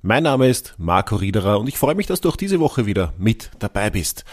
[0.00, 3.12] Mein Name ist Marco Riederer und ich freue mich, dass du auch diese Woche wieder
[3.18, 4.24] mit dabei bist.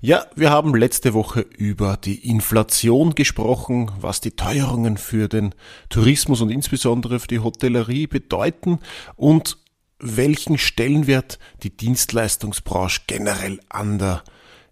[0.00, 5.54] Ja, wir haben letzte Woche über die Inflation gesprochen, was die Teuerungen für den
[5.90, 8.80] Tourismus und insbesondere für die Hotellerie bedeuten
[9.14, 9.58] und
[10.00, 14.24] welchen Stellenwert die Dienstleistungsbranche generell an der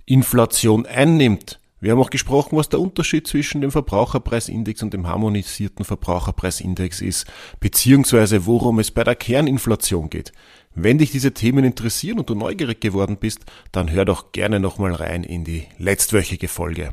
[0.04, 1.59] Inflation einnimmt.
[1.80, 7.26] Wir haben auch gesprochen, was der Unterschied zwischen dem Verbraucherpreisindex und dem harmonisierten Verbraucherpreisindex ist,
[7.58, 10.32] beziehungsweise worum es bei der Kerninflation geht.
[10.74, 14.92] Wenn dich diese Themen interessieren und du neugierig geworden bist, dann hör doch gerne nochmal
[14.92, 16.92] rein in die letztwöchige Folge.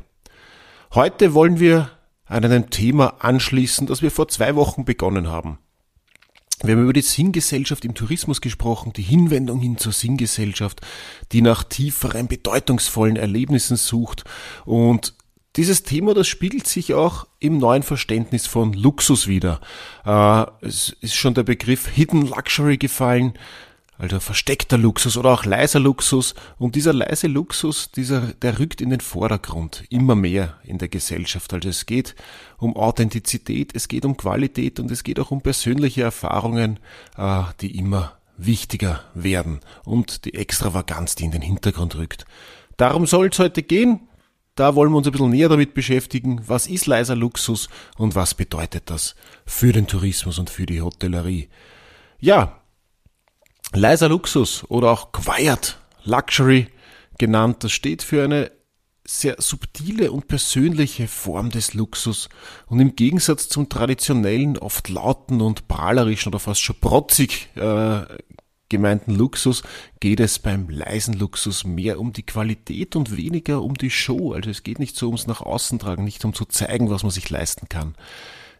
[0.94, 1.90] Heute wollen wir
[2.24, 5.58] an einem Thema anschließen, das wir vor zwei Wochen begonnen haben.
[6.62, 10.80] Wir haben über die Sinngesellschaft im Tourismus gesprochen, die Hinwendung hin zur Sinngesellschaft,
[11.32, 14.24] die nach tieferen, bedeutungsvollen Erlebnissen sucht.
[14.64, 15.14] Und
[15.56, 19.60] dieses Thema, das spiegelt sich auch im neuen Verständnis von Luxus wieder.
[20.04, 23.34] Äh, es ist schon der Begriff Hidden Luxury gefallen
[23.98, 26.34] also versteckter Luxus oder auch leiser Luxus.
[26.56, 31.52] Und dieser leise Luxus, dieser, der rückt in den Vordergrund immer mehr in der Gesellschaft.
[31.52, 32.14] Also es geht
[32.58, 36.78] um Authentizität, es geht um Qualität und es geht auch um persönliche Erfahrungen,
[37.16, 42.24] äh, die immer wichtiger werden und die Extravaganz, die in den Hintergrund rückt.
[42.76, 44.00] Darum soll es heute gehen.
[44.54, 46.40] Da wollen wir uns ein bisschen näher damit beschäftigen.
[46.46, 51.48] Was ist leiser Luxus und was bedeutet das für den Tourismus und für die Hotellerie?
[52.20, 52.57] Ja,
[53.72, 56.68] Leiser Luxus oder auch Quiet Luxury
[57.18, 58.50] genannt, das steht für eine
[59.04, 62.28] sehr subtile und persönliche Form des Luxus
[62.66, 68.02] und im Gegensatz zum traditionellen, oft lauten und prahlerischen oder fast schon protzig äh,
[68.68, 69.62] gemeinten Luxus
[70.00, 74.32] geht es beim leisen Luxus mehr um die Qualität und weniger um die Show.
[74.32, 77.10] Also es geht nicht so ums nach außen tragen, nicht um zu zeigen, was man
[77.10, 77.94] sich leisten kann.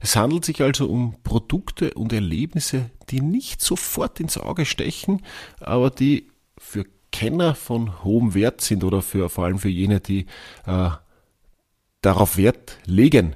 [0.01, 5.23] Es handelt sich also um Produkte und Erlebnisse, die nicht sofort ins Auge stechen,
[5.61, 10.27] aber die für Kenner von hohem Wert sind oder für, vor allem für jene, die
[10.67, 10.91] äh,
[12.03, 13.35] darauf Wert legen.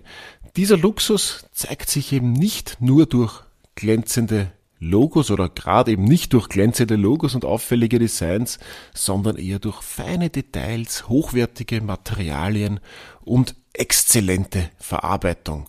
[0.57, 3.43] Dieser Luxus zeigt sich eben nicht nur durch
[3.75, 8.59] glänzende Logos oder gerade eben nicht durch glänzende Logos und auffällige Designs,
[8.93, 12.81] sondern eher durch feine Details, hochwertige Materialien
[13.25, 15.69] und exzellente Verarbeitung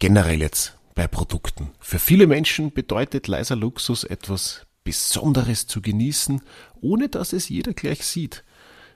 [0.00, 1.70] generell jetzt bei Produkten.
[1.78, 6.40] Für viele Menschen bedeutet leiser Luxus etwas Besonderes zu genießen,
[6.80, 8.42] ohne dass es jeder gleich sieht.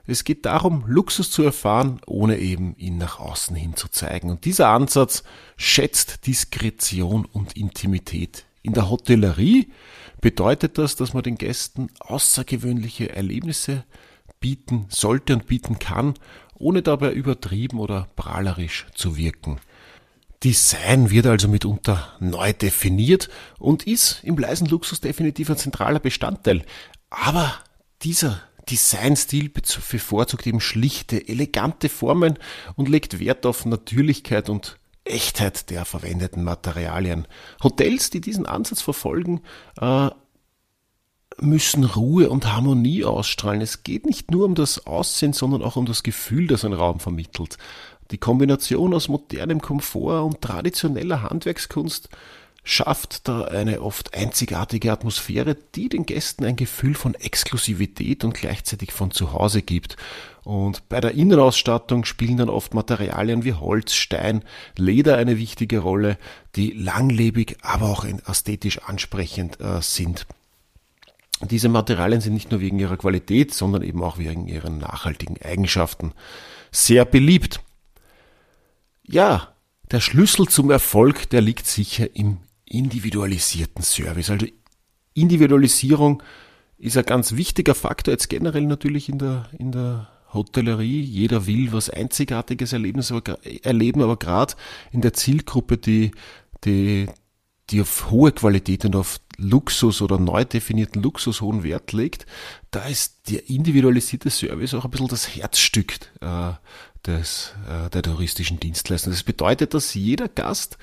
[0.07, 4.29] Es geht darum, Luxus zu erfahren, ohne eben ihn nach außen hin zu zeigen.
[4.29, 5.23] Und dieser Ansatz
[5.57, 8.45] schätzt Diskretion und Intimität.
[8.61, 9.71] In der Hotellerie
[10.21, 13.83] bedeutet das, dass man den Gästen außergewöhnliche Erlebnisse
[14.39, 16.15] bieten sollte und bieten kann,
[16.55, 19.59] ohne dabei übertrieben oder prahlerisch zu wirken.
[20.45, 26.63] Design wird also mitunter neu definiert und ist im leisen Luxus definitiv ein zentraler Bestandteil.
[27.09, 27.51] Aber
[28.03, 32.37] dieser Designstil bevorzugt eben schlichte, elegante Formen
[32.75, 37.27] und legt Wert auf Natürlichkeit und Echtheit der verwendeten Materialien.
[37.63, 39.41] Hotels, die diesen Ansatz verfolgen,
[39.81, 40.11] äh,
[41.41, 43.61] müssen Ruhe und Harmonie ausstrahlen.
[43.61, 46.99] Es geht nicht nur um das Aussehen, sondern auch um das Gefühl, das ein Raum
[46.99, 47.57] vermittelt.
[48.11, 52.09] Die Kombination aus modernem Komfort und traditioneller Handwerkskunst
[52.63, 58.91] schafft da eine oft einzigartige Atmosphäre, die den Gästen ein Gefühl von Exklusivität und gleichzeitig
[58.91, 59.97] von Zuhause gibt.
[60.43, 64.43] Und bei der Innenausstattung spielen dann oft Materialien wie Holz, Stein,
[64.77, 66.17] Leder eine wichtige Rolle,
[66.55, 70.25] die langlebig, aber auch ästhetisch ansprechend äh, sind.
[71.41, 76.13] Diese Materialien sind nicht nur wegen ihrer Qualität, sondern eben auch wegen ihren nachhaltigen Eigenschaften
[76.71, 77.59] sehr beliebt.
[79.07, 79.55] Ja,
[79.91, 84.29] der Schlüssel zum Erfolg, der liegt sicher im individualisierten Service.
[84.29, 84.47] Also
[85.13, 86.23] Individualisierung
[86.77, 91.01] ist ein ganz wichtiger Faktor, jetzt generell natürlich in der, in der Hotellerie.
[91.01, 94.55] Jeder will was Einzigartiges erleben, aber, erleben, aber gerade
[94.91, 96.11] in der Zielgruppe, die,
[96.63, 97.07] die,
[97.69, 102.25] die auf hohe Qualität und auf Luxus oder neu definierten Luxus hohen Wert legt,
[102.71, 106.53] da ist der individualisierte Service auch ein bisschen das Herzstück äh,
[107.07, 109.13] des, äh, der touristischen Dienstleistung.
[109.13, 110.77] Das bedeutet, dass jeder Gast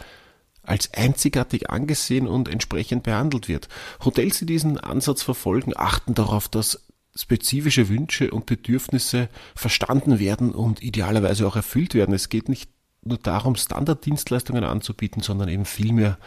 [0.63, 3.69] als einzigartig angesehen und entsprechend behandelt wird.
[4.05, 10.83] Hotels, die diesen Ansatz verfolgen, achten darauf, dass spezifische Wünsche und Bedürfnisse verstanden werden und
[10.83, 12.15] idealerweise auch erfüllt werden.
[12.15, 12.71] Es geht nicht
[13.05, 16.19] nur darum, Standarddienstleistungen anzubieten, sondern eben vielmehr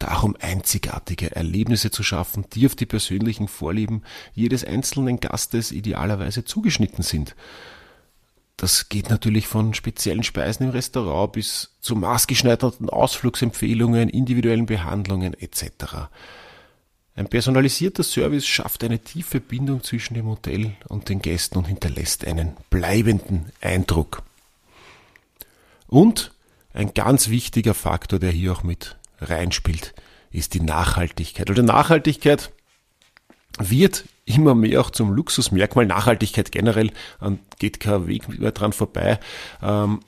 [0.00, 4.02] darum, einzigartige Erlebnisse zu schaffen, die auf die persönlichen Vorlieben
[4.34, 7.36] jedes einzelnen Gastes idealerweise zugeschnitten sind.
[8.56, 16.08] Das geht natürlich von speziellen Speisen im Restaurant bis zu maßgeschneiderten Ausflugsempfehlungen, individuellen Behandlungen etc.
[17.16, 22.24] Ein personalisierter Service schafft eine tiefe Bindung zwischen dem Hotel und den Gästen und hinterlässt
[22.24, 24.22] einen bleibenden Eindruck.
[25.86, 26.32] Und
[26.72, 29.94] ein ganz wichtiger Faktor, der hier auch mit reinspielt,
[30.30, 31.48] ist die Nachhaltigkeit.
[31.48, 32.50] Also Nachhaltigkeit
[33.58, 35.86] wird immer mehr auch zum Luxusmerkmal.
[35.86, 36.90] Nachhaltigkeit generell
[37.58, 39.18] geht kein Weg mehr dran vorbei.
[39.62, 40.00] Ähm,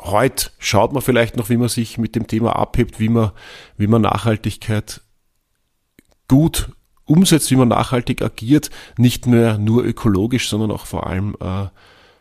[0.00, 3.32] heute schaut man vielleicht noch, wie man sich mit dem Thema abhebt, wie man,
[3.76, 5.02] wie man Nachhaltigkeit
[6.28, 6.70] gut
[7.04, 11.66] umsetzt, wie man nachhaltig agiert, nicht mehr nur ökologisch, sondern auch vor allem äh,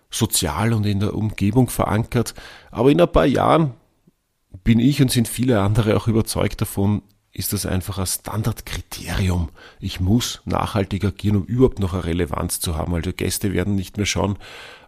[0.09, 2.33] sozial und in der Umgebung verankert.
[2.71, 3.73] Aber in ein paar Jahren
[4.63, 7.03] bin ich und sind viele andere auch überzeugt davon,
[7.39, 9.50] ist das einfach ein Standardkriterium.
[9.80, 12.94] Ich muss nachhaltig agieren, um überhaupt noch eine Relevanz zu haben.
[12.94, 14.36] Also Gäste werden nicht mehr schauen,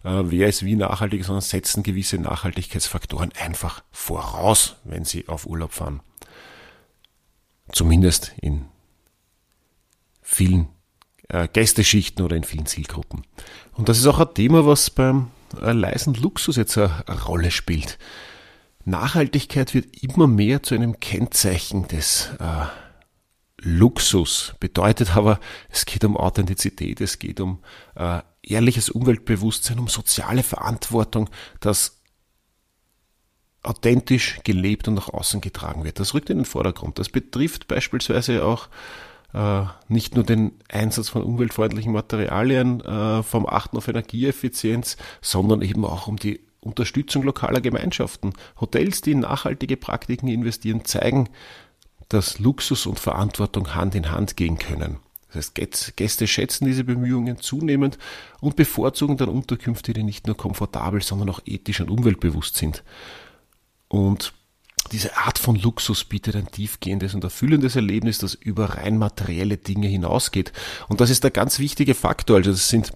[0.03, 5.71] äh, wer ist wie nachhaltig, sondern setzen gewisse Nachhaltigkeitsfaktoren einfach voraus, wenn sie auf Urlaub
[5.71, 6.01] fahren.
[7.71, 8.65] Zumindest in
[10.21, 10.68] vielen
[11.30, 13.25] äh, Gästeschichten oder in vielen Zielgruppen.
[13.74, 15.31] Und das ist auch ein Thema, was beim
[15.62, 17.97] äh, leisen Luxus jetzt eine, eine Rolle spielt.
[18.86, 22.66] Nachhaltigkeit wird immer mehr zu einem Kennzeichen des äh,
[23.62, 24.56] Luxus.
[24.60, 25.39] Bedeutet aber,
[25.69, 27.60] es geht um Authentizität, es geht um
[27.95, 31.30] äh, ehrliches Umweltbewusstsein, um soziale Verantwortung,
[31.60, 32.01] das
[33.63, 36.00] authentisch gelebt und nach außen getragen wird.
[36.00, 36.98] Das rückt in den Vordergrund.
[36.98, 38.69] Das betrifft beispielsweise auch
[39.33, 45.86] äh, nicht nur den Einsatz von umweltfreundlichen Materialien, äh, vom Achten auf Energieeffizienz, sondern eben
[45.86, 48.33] auch um die Unterstützung lokaler Gemeinschaften.
[48.59, 51.29] Hotels, die in nachhaltige Praktiken investieren, zeigen,
[52.07, 54.97] dass Luxus und Verantwortung Hand in Hand gehen können.
[55.33, 57.97] Das heißt, Gäste schätzen diese Bemühungen zunehmend
[58.41, 62.83] und bevorzugen dann Unterkünfte, die nicht nur komfortabel, sondern auch ethisch und umweltbewusst sind.
[63.87, 64.33] Und
[64.91, 69.87] diese Art von Luxus bietet ein tiefgehendes und erfüllendes Erlebnis, das über rein materielle Dinge
[69.87, 70.51] hinausgeht.
[70.89, 72.37] Und das ist der ganz wichtige Faktor.
[72.37, 72.91] Also das sind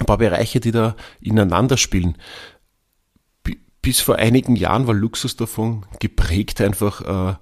[0.00, 2.16] ein paar Bereiche, die da ineinander spielen.
[3.82, 7.36] Bis vor einigen Jahren war Luxus davon geprägt, einfach äh,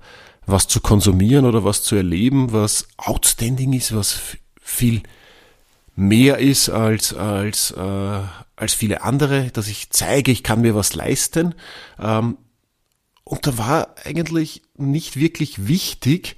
[0.46, 4.18] was zu konsumieren oder was zu erleben, was outstanding ist, was
[4.60, 5.02] viel
[5.96, 8.20] mehr ist als, als, äh,
[8.56, 11.54] als viele andere, dass ich zeige, ich kann mir was leisten.
[11.98, 12.38] Ähm,
[13.24, 16.36] und da war eigentlich nicht wirklich wichtig,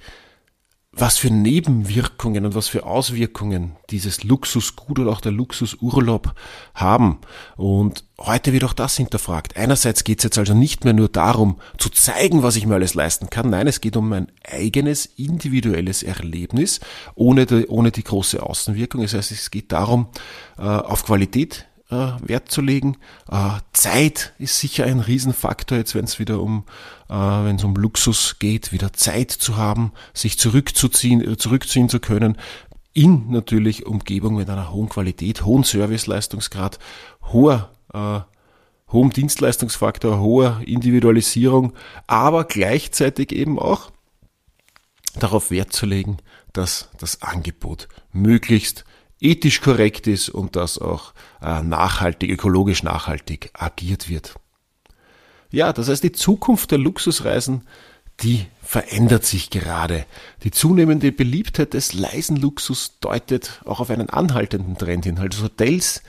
[0.95, 6.35] was für Nebenwirkungen und was für Auswirkungen dieses Luxusgut oder auch der Luxusurlaub
[6.75, 7.17] haben.
[7.57, 9.57] Und heute wird auch das hinterfragt.
[9.57, 12.93] Einerseits geht es jetzt also nicht mehr nur darum, zu zeigen, was ich mir alles
[12.93, 13.49] leisten kann.
[13.49, 16.79] Nein, es geht um ein eigenes, individuelles Erlebnis,
[17.15, 19.01] ohne die, ohne die große Außenwirkung.
[19.01, 20.09] Das heißt, es geht darum,
[20.59, 22.97] äh, auf Qualität äh, Wert zu legen.
[23.29, 26.65] Äh, Zeit ist sicher ein Riesenfaktor, jetzt wenn es wieder um,
[27.09, 31.99] äh, wenn es um Luxus geht, wieder Zeit zu haben, sich zurückzuziehen, äh, zurückziehen zu
[31.99, 32.37] können.
[32.93, 36.79] In natürlich Umgebung mit einer hohen Qualität, hohen Serviceleistungsgrad,
[37.31, 38.21] hoher äh,
[38.91, 41.73] hohem Dienstleistungsfaktor, hoher Individualisierung,
[42.05, 43.91] aber gleichzeitig eben auch
[45.15, 46.17] darauf Wert zu legen,
[46.53, 48.85] dass das Angebot möglichst
[49.23, 54.35] ethisch korrekt ist und dass auch äh, nachhaltig, ökologisch nachhaltig agiert wird.
[55.49, 57.61] Ja, das heißt, die Zukunft der Luxusreisen,
[58.21, 60.05] die verändert sich gerade.
[60.43, 65.19] Die zunehmende Beliebtheit des leisen Luxus deutet auch auf einen anhaltenden Trend hin.
[65.19, 66.01] Also Hotels,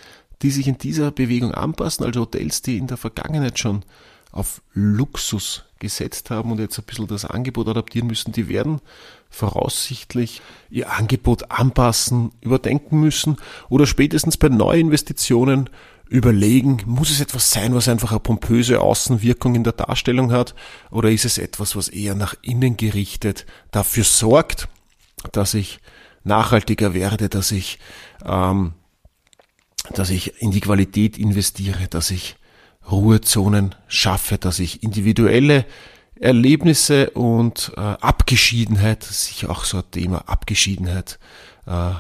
[0.43, 3.85] die sich in dieser Bewegung anpassen, also Hotels, die in der Vergangenheit schon
[4.33, 8.81] auf Luxus gesetzt haben und jetzt ein bisschen das Angebot adaptieren müssen, die werden
[9.35, 13.37] voraussichtlich ihr Angebot anpassen, überdenken müssen
[13.69, 15.69] oder spätestens bei Neuinvestitionen
[16.09, 20.55] überlegen, muss es etwas sein, was einfach eine pompöse Außenwirkung in der Darstellung hat
[20.91, 24.69] oder ist es etwas, was eher nach innen gerichtet dafür sorgt,
[25.33, 25.81] dass ich
[26.23, 27.79] nachhaltiger werde, dass ich,
[28.25, 28.75] ähm,
[29.93, 32.37] dass ich in die Qualität investiere, dass ich
[32.91, 35.65] Ruhezonen schaffe, dass ich individuelle
[36.17, 41.19] Erlebnisse und äh, Abgeschiedenheit, sicher auch so ein Thema, Abgeschiedenheit
[41.67, 41.93] äh,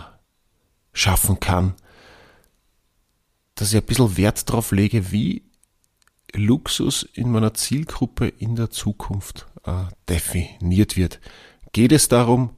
[0.93, 1.75] schaffen kann,
[3.55, 5.43] dass ich ein bisschen Wert drauf lege, wie
[6.33, 11.21] Luxus in meiner Zielgruppe in der Zukunft äh, definiert wird.
[11.73, 12.51] Geht es darum,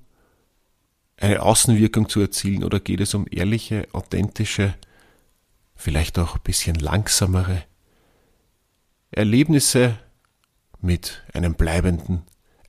[1.19, 4.75] eine Außenwirkung zu erzielen oder geht es um ehrliche, authentische,
[5.75, 7.65] vielleicht auch ein bisschen langsamere
[9.11, 9.99] Erlebnisse
[10.87, 12.23] mit einem bleibenden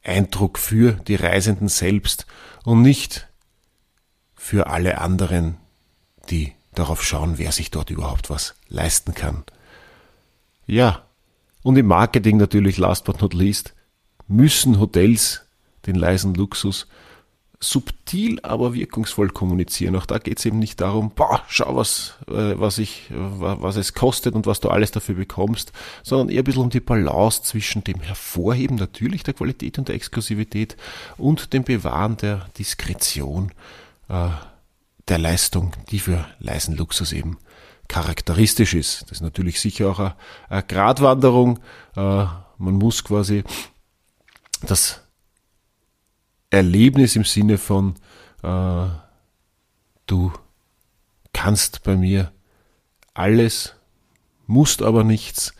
[0.04, 2.26] Eindruck für die Reisenden selbst
[2.64, 3.28] und nicht
[4.36, 5.58] für alle anderen,
[6.30, 9.44] die darauf schauen, wer sich dort überhaupt was leisten kann.
[10.66, 11.04] Ja,
[11.64, 13.74] und im Marketing natürlich, last but not least,
[14.28, 15.46] müssen Hotels
[15.86, 16.88] den leisen Luxus
[17.60, 19.96] subtil, aber wirkungsvoll kommunizieren.
[19.96, 23.94] Auch da geht es eben nicht darum, boah, schau, was, äh, was, ich, was es
[23.94, 25.72] kostet und was du alles dafür bekommst,
[26.04, 29.96] sondern eher ein bisschen um die Balance zwischen dem Hervorheben natürlich der Qualität und der
[29.96, 30.78] Exklusivität
[31.18, 33.52] und dem Bewahren der Diskretion
[34.10, 34.30] äh,
[35.08, 37.38] der Leistung, die für leisen Luxus eben
[37.88, 39.04] charakteristisch ist.
[39.04, 40.16] Das ist natürlich sicher auch eine,
[40.50, 41.60] eine Gratwanderung.
[41.96, 42.26] Äh,
[42.60, 43.44] man muss quasi
[44.62, 45.02] das
[46.50, 47.96] Erlebnis im Sinne von
[48.44, 48.88] äh,
[50.06, 50.32] du
[51.34, 52.32] kannst bei mir
[53.14, 53.76] alles,
[54.46, 55.54] musst aber nichts.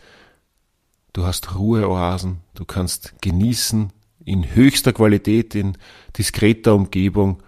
[1.12, 3.92] Du hast Ruheoasen, du kannst genießen
[4.24, 5.76] in höchster Qualität, in
[6.16, 7.42] diskreter Umgebung,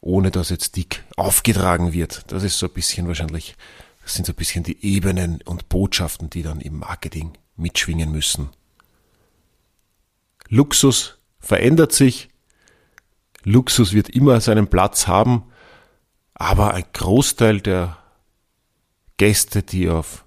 [0.00, 2.24] ohne dass jetzt dick aufgetragen wird.
[2.28, 3.56] Das ist so ein bisschen wahrscheinlich,
[4.02, 8.50] das sind so ein bisschen die Ebenen und Botschaften, die dann im Marketing mitschwingen müssen.
[10.48, 12.28] Luxus verändert sich,
[13.44, 15.44] Luxus wird immer seinen Platz haben,
[16.34, 17.96] aber ein Großteil der
[19.16, 20.24] Gäste, die auf,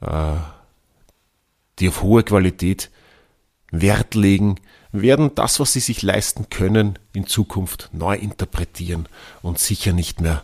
[0.00, 0.36] äh,
[1.78, 2.90] die auf hohe Qualität
[3.70, 4.56] Wert legen,
[4.92, 9.08] werden das, was sie sich leisten können, in Zukunft neu interpretieren
[9.42, 10.42] und sicher nicht mehr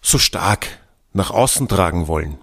[0.00, 0.66] so stark
[1.12, 2.38] nach außen tragen wollen.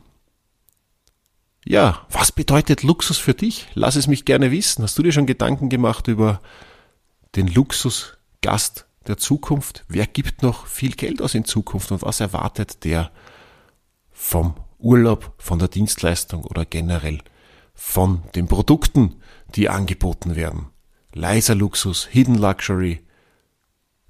[1.65, 3.67] Ja, was bedeutet Luxus für dich?
[3.73, 4.83] Lass es mich gerne wissen.
[4.83, 6.41] Hast du dir schon Gedanken gemacht über
[7.35, 9.85] den Luxus Gast der Zukunft.
[9.87, 13.09] Wer gibt noch viel Geld aus in Zukunft und was erwartet der
[14.11, 17.19] vom Urlaub, von der Dienstleistung oder generell
[17.73, 19.15] von den Produkten,
[19.55, 20.67] die angeboten werden?
[21.13, 23.01] Leiser Luxus, Hidden Luxury,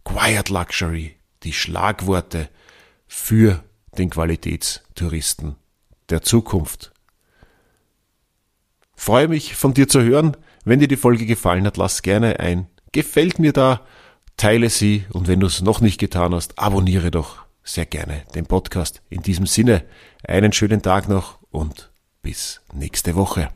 [0.04, 2.50] Quiet Luxury, die Schlagworte
[3.08, 3.64] für
[3.98, 5.58] den Qualitätstouristen
[6.10, 6.92] der Zukunft.
[8.96, 10.36] Freue mich von dir zu hören.
[10.66, 13.82] Wenn dir die Folge gefallen hat, lass gerne ein Gefällt mir da
[14.44, 18.46] teile sie und wenn du es noch nicht getan hast, abonniere doch sehr gerne den
[18.46, 19.02] Podcast.
[19.10, 19.86] In diesem Sinne,
[20.22, 23.48] einen schönen Tag noch und bis nächste Woche.